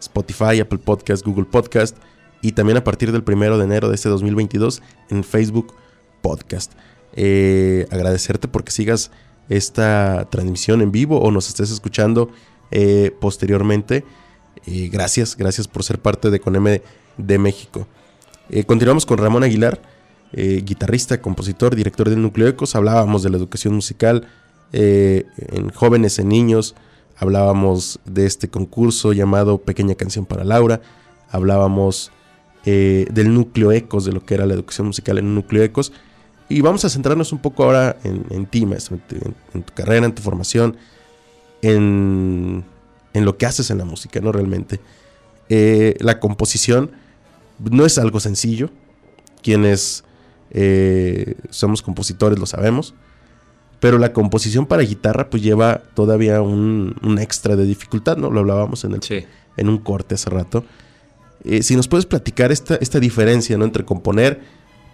[0.00, 1.94] Spotify, Apple Podcast, Google Podcast
[2.40, 5.74] y también a partir del primero de enero de este 2022 en Facebook
[6.22, 6.72] Podcast.
[7.12, 9.10] Eh, agradecerte porque sigas
[9.50, 12.30] esta transmisión en vivo o nos estés escuchando
[12.70, 14.06] eh, posteriormente.
[14.64, 16.80] Eh, gracias, gracias por ser parte de Coneme
[17.18, 17.86] de México.
[18.66, 19.82] continuamos con Ramón Aguilar,
[20.32, 22.74] guitarrista, compositor, director de Núcleo Ecos.
[22.74, 24.26] Hablábamos de la educación musical
[24.72, 26.74] en jóvenes, en niños.
[27.16, 30.80] Hablábamos de este concurso llamado Pequeña Canción para Laura.
[31.30, 32.12] Hablábamos
[32.64, 35.92] del núcleo ecos, de lo que era la educación musical en núcleo ecos.
[36.48, 38.98] Y vamos a centrarnos un poco ahora en, ti, maestro,
[39.52, 40.76] en, tu carrera, en tu formación,
[41.60, 42.64] en,
[43.12, 44.32] lo que haces en la música, ¿no?
[44.32, 44.80] Realmente.
[45.50, 46.90] Eh, la composición
[47.58, 48.70] no es algo sencillo.
[49.42, 50.04] Quienes
[50.50, 52.94] eh, somos compositores lo sabemos.
[53.80, 58.30] Pero la composición para guitarra pues lleva todavía un, extra de dificultad, ¿no?
[58.30, 60.64] Lo hablábamos en, el, en un corte hace rato.
[61.44, 63.64] Eh, si nos puedes platicar esta, esta diferencia, ¿no?
[63.64, 64.40] Entre componer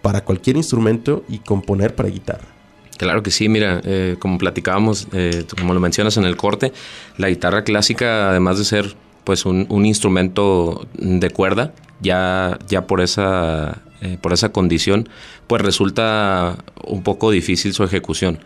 [0.03, 2.55] para cualquier instrumento y componer para guitarra.
[2.97, 6.71] Claro que sí, mira, eh, como platicábamos, eh, como lo mencionas en el corte,
[7.17, 13.81] la guitarra clásica, además de ser pues un, instrumento de cuerda, ya, ya por, esa,
[14.01, 15.09] eh, por esa condición,
[15.47, 18.39] pues resulta un poco difícil su ejecución.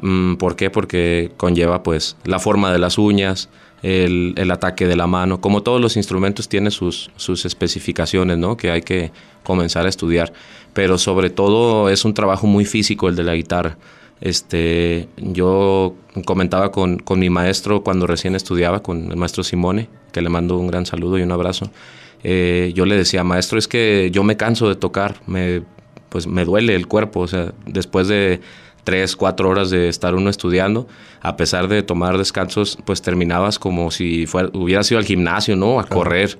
[0.00, 0.70] Mm, ¿Por qué?
[0.70, 3.48] Porque conlleva pues la forma de las uñas,
[3.82, 8.56] el, ataque de la mano, como todos los instrumentos tiene sus, sus especificaciones, ¿no?
[8.56, 10.32] Que hay que comenzar a estudiar
[10.74, 13.78] pero sobre todo es un trabajo muy físico el de la guitarra.
[14.20, 20.28] Este, yo comentaba con, mi maestro cuando recién estudiaba, con el maestro Simone, que le
[20.28, 21.70] mando un gran saludo y un abrazo.
[22.24, 25.62] Eh, yo le decía, maestro, es que yo me canso de tocar, me,
[26.08, 28.40] pues me duele el cuerpo, o sea, después de
[28.82, 30.88] tres, cuatro horas de estar uno estudiando,
[31.20, 35.80] a pesar de tomar descansos, pues terminabas como si fuera, hubieras ido al gimnasio, ¿no?
[35.80, 36.38] A correr.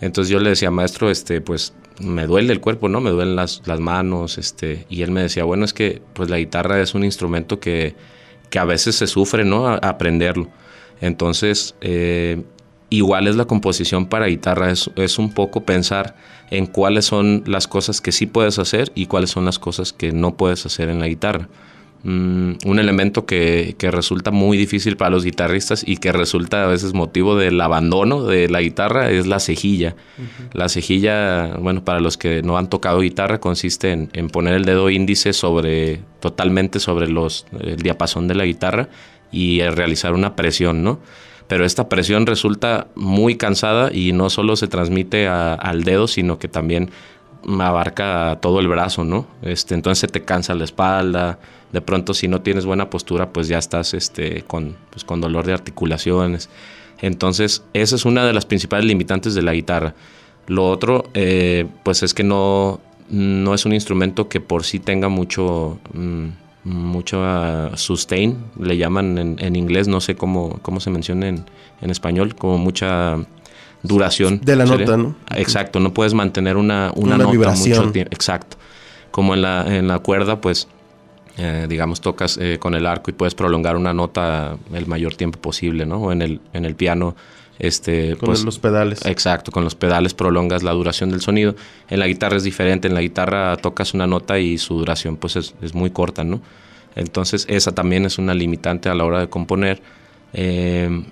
[0.00, 3.00] Entonces yo le decía, maestro, este, pues me duele el cuerpo, ¿no?
[3.00, 6.38] Me duelen las, las, manos, este, y él me decía, bueno, es que pues la
[6.38, 7.94] guitarra es un instrumento que,
[8.50, 9.66] que a veces se sufre, ¿no?
[9.66, 10.48] A, aprenderlo.
[11.00, 12.42] Entonces, eh,
[12.90, 16.16] igual es la composición para guitarra, es, es, un poco pensar
[16.50, 20.12] en cuáles son las cosas que sí puedes hacer y cuáles son las cosas que
[20.12, 21.48] no puedes hacer en la guitarra.
[22.08, 26.94] Mm, un elemento que, resulta muy difícil para los guitarristas y que resulta a veces
[26.94, 29.96] motivo del abandono de la guitarra es la cejilla.
[30.52, 34.88] La cejilla, bueno, para los que no han tocado guitarra, consiste en, poner el dedo
[34.88, 38.88] índice sobre, totalmente sobre los, el diapasón de la guitarra
[39.32, 41.00] y realizar una presión, ¿no?
[41.48, 46.48] Pero esta presión resulta muy cansada y no solo se transmite al dedo, sino que
[46.48, 46.90] también
[47.60, 49.26] abarca todo el brazo, ¿no?
[49.42, 51.38] Este, entonces se te cansa la espalda,
[51.72, 55.46] de pronto si no tienes buena postura, pues ya estás este, con, pues, con dolor
[55.46, 56.48] de articulaciones.
[57.00, 59.94] Entonces, esa es una de las principales limitantes de la guitarra.
[60.46, 65.08] Lo otro, eh, pues es que no, no es un instrumento que por sí tenga
[65.08, 66.28] mucho, mm,
[66.66, 71.44] mucho uh, sustain, le llaman en, inglés, no sé cómo, cómo se menciona en,
[71.80, 73.18] en español, como mucha
[73.82, 74.40] duración.
[74.42, 75.14] De la nota, ¿no?
[75.34, 78.10] Exacto, no puedes mantener una, una, nota mucho tiempo.
[78.12, 78.56] Exacto.
[79.10, 80.68] Como en la, en la cuerda, pues,
[81.38, 85.38] eh, digamos, tocas eh, con el arco y puedes prolongar una nota el mayor tiempo
[85.40, 85.98] posible, ¿no?
[85.98, 87.14] O en el, en el piano,
[87.58, 88.16] este...
[88.16, 89.04] Con pues, los pedales.
[89.06, 91.56] Exacto, con los pedales prolongas la duración del sonido.
[91.88, 95.36] En la guitarra es diferente, en la guitarra tocas una nota y su duración, pues,
[95.36, 96.40] es, es muy corta, ¿no?
[96.96, 99.82] Entonces, esa también es una limitante a la hora de componer.
[100.32, 101.04] Eh,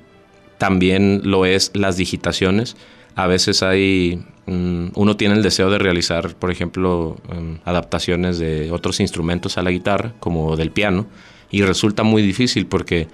[0.59, 2.77] también lo es las digitaciones.
[3.15, 8.71] A veces hay, mm, uno tiene el deseo de realizar, por ejemplo, em, adaptaciones de
[8.71, 11.07] otros instrumentos a la guitarra, como del piano,
[11.51, 13.09] y resulta muy difícil porque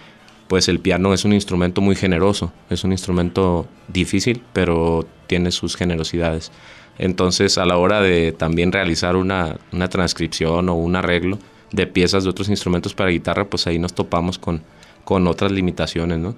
[0.50, 5.76] pues el piano es un instrumento muy generoso, es un instrumento difícil, pero tiene sus
[5.76, 6.50] generosidades.
[6.98, 11.38] Entonces, a la hora de también realizar una, una transcripción o un arreglo
[11.70, 14.62] de piezas de otros instrumentos para guitarra, pues ahí nos topamos con,
[15.04, 16.34] con otras limitaciones, ¿no?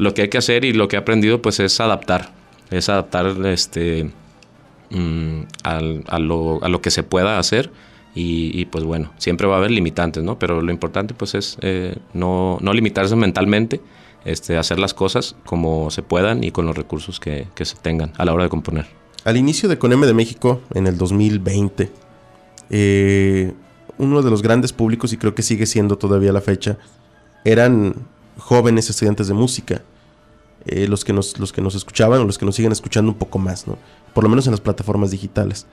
[0.00, 2.30] lo que hay que hacer y lo que he aprendido pues es adaptar,
[2.70, 4.10] es adaptar este,
[4.88, 7.70] mm, a, lo, que se pueda hacer
[8.14, 10.38] y, pues bueno, siempre va a haber limitantes, ¿no?
[10.38, 13.80] Pero lo importante pues es eh, no, limitarse mentalmente,
[14.24, 18.24] este, hacer las cosas como se puedan y con los recursos que, se tengan a
[18.24, 18.86] la hora de componer.
[19.24, 21.90] Al inicio de Coneme de México, en el 2020,
[22.70, 23.52] eh,
[23.98, 26.78] uno de los grandes públicos, y creo que sigue siendo todavía la fecha,
[27.44, 27.94] eran
[28.38, 29.82] jóvenes estudiantes de música,
[30.66, 33.18] eh, los, que nos, los que nos escuchaban o los que nos siguen escuchando un
[33.18, 33.78] poco más, ¿no?
[34.14, 35.66] Por lo menos en las plataformas digitales.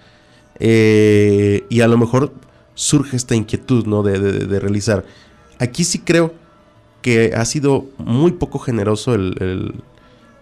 [0.60, 2.34] Eh, y a lo mejor
[2.74, 4.04] surge esta inquietud, ¿no?
[4.04, 5.06] De, realizar.
[5.60, 6.34] Aquí sí creo
[7.02, 9.84] que ha sido muy poco generoso el,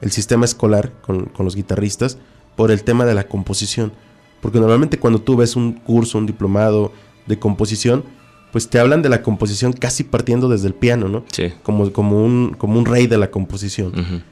[0.09, 2.17] sistema escolar con, los guitarristas
[2.55, 3.93] por el tema de la composición.
[4.41, 6.91] Porque normalmente cuando tú ves un curso, un diplomado
[7.25, 8.03] de composición,
[8.51, 11.25] pues te hablan de la composición casi partiendo desde el piano, ¿no?
[11.31, 11.53] Sí.
[11.63, 14.23] Como, como, un, como un rey de la composición.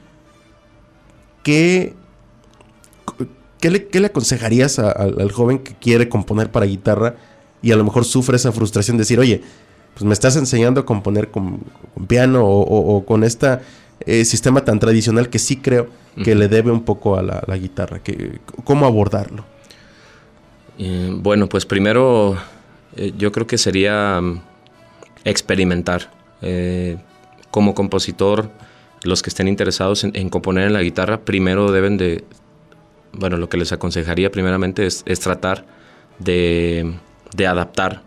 [1.42, 1.94] ¿Qué,
[3.70, 7.16] le, aconsejarías al joven que quiere componer para guitarra
[7.62, 9.42] y a lo mejor sufre esa frustración de decir, oye,
[9.94, 11.60] pues me estás enseñando a componer con,
[12.08, 13.58] piano o, con este
[14.24, 15.88] sistema tan tradicional que sí creo
[16.22, 18.00] que le debe un poco a la, guitarra.
[18.00, 19.44] Que, ¿Cómo abordarlo?
[20.78, 22.36] Eh, bueno, pues primero
[22.96, 24.40] eh, yo creo que sería mm,
[25.24, 26.10] experimentar.
[27.50, 28.50] como compositor,
[29.04, 32.24] los que estén interesados en, componer en la guitarra, primero deben de,
[33.16, 35.64] bueno, lo que les aconsejaría primeramente es, tratar
[36.18, 36.94] de,
[37.46, 38.02] adaptar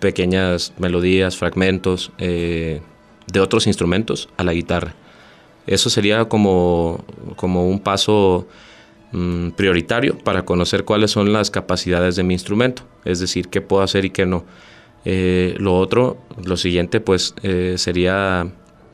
[0.00, 2.80] pequeñas melodías, fragmentos eh,
[3.26, 4.94] de otros instrumentos a la guitarra.
[5.66, 7.04] Eso sería como,
[7.36, 8.46] como un paso
[9.12, 13.82] mm, prioritario para conocer cuáles son las capacidades de mi instrumento, es decir, qué puedo
[13.82, 14.44] hacer y qué no.
[15.04, 18.46] Eh, lo otro, lo siguiente, pues eh, sería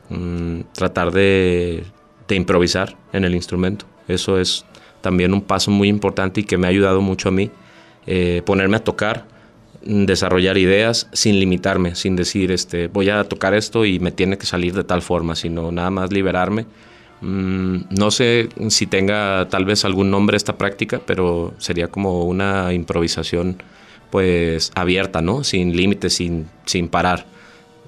[0.09, 1.83] mm, tratar de,
[2.27, 3.85] de improvisar en el instrumento.
[4.07, 4.65] Eso es
[5.05, 7.51] también un paso muy importante y que me ha ayudado mucho a mí.
[8.45, 9.25] ponerme a tocar
[9.85, 14.47] desarrollar ideas sin limitarme, sin decir, este, voy a tocar esto y me tiene que
[14.47, 16.65] salir de tal forma, sino nada más liberarme.
[17.21, 22.73] Mm, no sé si tenga tal vez algún nombre esta práctica, pero sería como una
[22.73, 23.61] improvisación
[24.09, 25.43] pues abierta, ¿no?
[25.43, 27.25] Sin límites, sin, sin parar.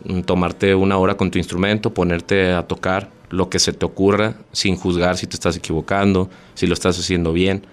[0.06, 4.36] Mm, tomarte una hora con tu instrumento, ponerte a tocar lo que se te ocurra,
[4.52, 7.64] sin juzgar si te estás equivocando, si lo estás haciendo bien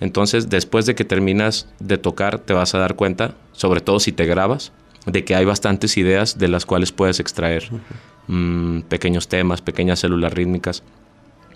[0.00, 4.12] entonces, después de que terminas de tocar, te vas a dar cuenta, sobre todo si
[4.12, 4.72] te grabas,
[5.06, 7.68] de que hay bastantes ideas de las cuales puedes extraer
[8.26, 10.82] mm, pequeños temas, pequeñas células rítmicas.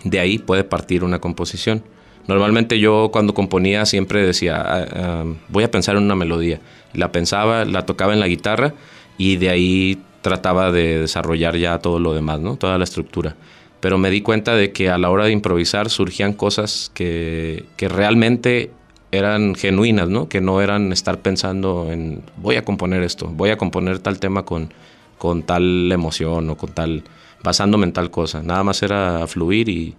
[0.04, 1.82] De ahí puede partir una composición.
[2.28, 6.60] Normalmente yo cuando componía siempre decía, ah, ah, voy a pensar en una melodía.
[6.92, 8.74] La pensaba, la tocaba en la guitarra
[9.16, 12.56] y de ahí trataba de desarrollar ya todo lo demás, ¿no?
[12.56, 13.36] Toda la estructura
[13.84, 18.70] pero me di cuenta de que a la hora de improvisar surgían cosas que, realmente
[19.12, 20.26] eran genuinas, ¿no?
[20.26, 24.46] Que no eran estar pensando en voy a componer esto, voy a componer tal tema
[24.46, 24.72] con,
[25.18, 27.04] con tal emoción o con tal,
[27.42, 28.42] basándome en tal cosa.
[28.42, 29.94] Nada más era fluir y,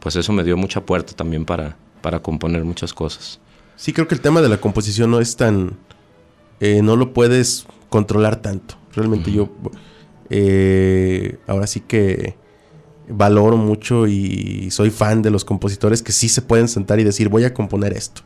[0.00, 3.38] pues eso me dio mucha puerta también para, para componer muchas cosas.
[3.76, 5.76] Sí, creo que el tema de la composición no es tan,
[6.58, 8.74] eh, no lo puedes controlar tanto.
[8.96, 9.48] Realmente yo,
[10.30, 12.36] eh, ahora sí que
[13.08, 17.28] valoro mucho y soy fan de los compositores que sí se pueden sentar y decir
[17.28, 18.22] voy a componer esto.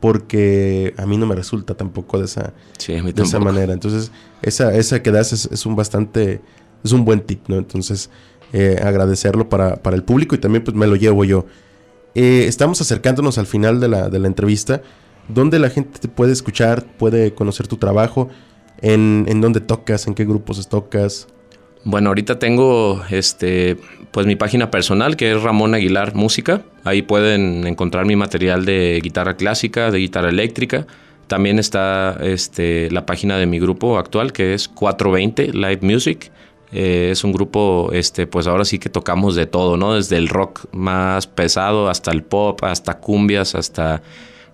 [0.00, 2.52] Porque a mí no me resulta tampoco de esa,
[2.86, 3.72] de esa manera.
[3.72, 4.10] Entonces,
[4.42, 6.40] esa, esa que das es, un bastante,
[6.82, 7.56] es un buen tip, ¿no?
[7.56, 8.10] Entonces,
[8.52, 11.46] eh, agradecerlo para, para, el público y también pues me lo llevo yo.
[12.16, 14.82] Eh, estamos acercándonos al final de la, de la entrevista,
[15.28, 18.28] donde la gente te puede escuchar, puede conocer tu trabajo,
[18.82, 21.28] en, en dónde tocas, en qué grupos tocas.
[21.84, 23.76] Bueno, ahorita tengo este
[24.12, 26.62] pues mi página personal que es Ramón Aguilar Música.
[26.84, 30.86] Ahí pueden encontrar mi material de guitarra clásica, de guitarra eléctrica.
[31.26, 36.30] También está este, la página de mi grupo actual que es 420 Live Music.
[36.72, 39.94] Eh, es un grupo, este, pues ahora sí que tocamos de todo, ¿no?
[39.94, 44.02] Desde el rock más pesado hasta el pop, hasta cumbias, hasta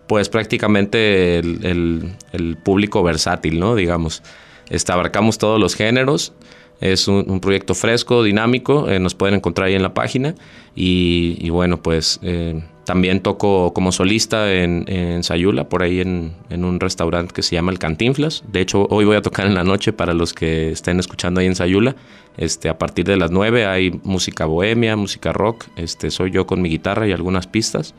[0.09, 3.75] pues prácticamente el, el público versátil, ¿no?
[3.75, 4.23] Digamos.
[4.71, 6.33] Este, abarcamos todos los géneros.
[6.81, 10.37] Es un, proyecto fresco, dinámico, eh, nos pueden encontrar ahí en la página.
[10.77, 17.35] Y, bueno, pues eh, también toco como solista en, Sayula, por ahí en, un restaurante
[17.35, 18.45] que se llama El Cantinflas.
[18.47, 21.47] De hecho, hoy voy a tocar en la noche para los que estén escuchando ahí
[21.47, 21.97] en Sayula.
[22.37, 25.65] Este, a partir de las 9 hay música bohemia, música rock.
[25.75, 27.97] Este, soy yo con mi guitarra y algunas pistas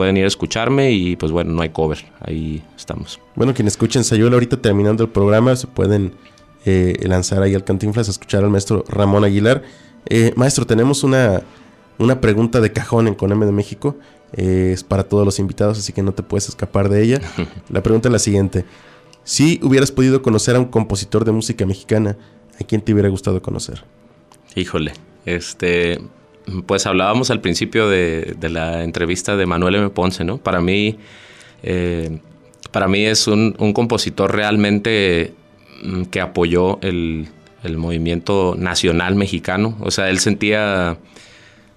[0.00, 3.20] pueden ir a escucharme y pues bueno, no hay cover, ahí estamos.
[3.36, 6.14] Bueno, quien escuchen Sayula ahorita terminando el programa se pueden
[6.64, 9.62] eh, lanzar ahí al Cantinflas a escuchar al maestro Ramón Aguilar.
[10.06, 11.42] Eh, maestro, tenemos una,
[11.98, 13.98] una pregunta de cajón en Coneme de México.
[14.32, 17.20] Eh, es para todos los invitados, así que no te puedes escapar de ella.
[17.68, 18.64] La pregunta es la siguiente.
[19.22, 22.16] Si hubieras podido conocer a un compositor de música mexicana,
[22.58, 23.84] ¿a quién te hubiera gustado conocer?
[24.54, 24.94] Híjole,
[25.26, 26.00] este,
[26.66, 29.90] pues hablábamos al principio de, la entrevista de Manuel M.
[29.90, 30.38] Ponce, ¿no?
[30.38, 30.98] Para mí,
[32.70, 35.34] para mí es un, compositor realmente
[35.82, 37.28] Mm, que apoyó el,
[37.76, 39.76] movimiento nacional mexicano.
[39.80, 40.98] O sea, él sentía,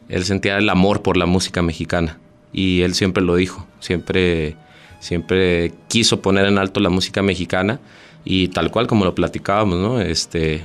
[0.09, 2.19] él sentía el amor por la música mexicana
[2.53, 4.55] y él siempre lo dijo, siempre,
[4.99, 7.79] siempre quiso poner en alto la música mexicana
[8.23, 9.99] y tal cual como lo platicábamos, ¿no?
[9.99, 10.63] Este,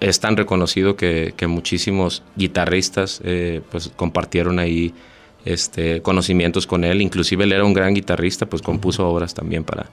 [0.00, 4.94] es tan reconocido que, muchísimos guitarristas eh, pues compartieron ahí
[5.44, 7.00] este, conocimientos con él.
[7.00, 9.90] Inclusive él era un gran guitarrista, pues compuso obras también para,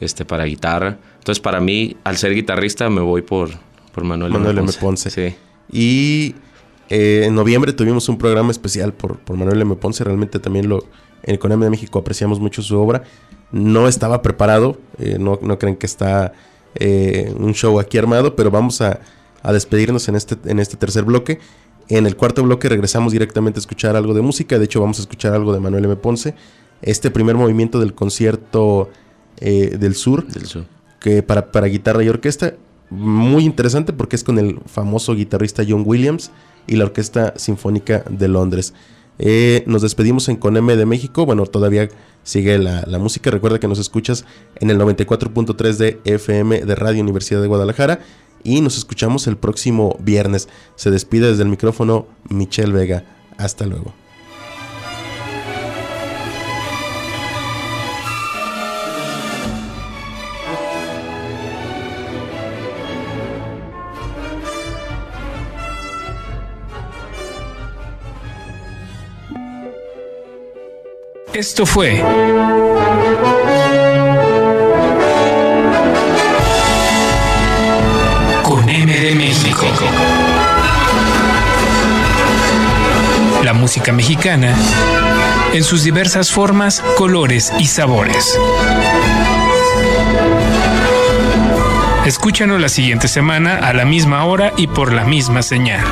[0.00, 0.98] este, para guitarra.
[1.18, 3.50] Entonces para mí, al ser guitarrista, me voy por,
[3.92, 4.72] por Manuel, Manuel M.
[4.80, 5.10] Ponce.
[5.10, 5.34] Sí.
[5.70, 6.34] Y
[6.88, 9.76] eh, en noviembre tuvimos un programa especial por, por Manuel M.
[9.76, 10.04] Ponce.
[10.04, 10.84] Realmente también lo,
[11.22, 13.02] en Economía de México apreciamos mucho su obra.
[13.52, 16.32] No estaba preparado, eh, no, no creen que está
[16.74, 19.00] eh, un show aquí armado, pero vamos a,
[19.52, 21.38] despedirnos en este, en este tercer bloque.
[21.88, 25.02] En el cuarto bloque regresamos directamente a escuchar algo de música, de hecho vamos a
[25.02, 25.96] escuchar algo de Manuel M.
[25.96, 26.34] Ponce.
[26.82, 28.90] Este primer movimiento del concierto
[29.38, 30.66] eh, del, sur, del Sur,
[31.00, 32.54] que para, para guitarra y orquesta,
[32.90, 36.30] muy interesante porque es con el famoso guitarrista John Williams
[36.66, 38.74] y la Orquesta Sinfónica de Londres.
[39.18, 41.24] Eh, nos despedimos en Con M de México.
[41.24, 41.88] Bueno, todavía
[42.22, 43.30] sigue la, la música.
[43.30, 44.24] Recuerda que nos escuchas
[44.56, 48.00] en el 94.3 de FM de Radio Universidad de Guadalajara.
[48.46, 50.48] Y nos escuchamos el próximo viernes.
[50.76, 53.04] Se despide desde el micrófono Michelle Vega.
[53.38, 53.92] Hasta luego.
[71.34, 72.00] Esto fue
[78.76, 79.66] con M de México.
[83.42, 84.54] La música mexicana
[85.52, 88.38] en sus diversas formas, colores y sabores.
[92.04, 95.84] Escúchanos la siguiente semana a la misma hora y por la misma señal.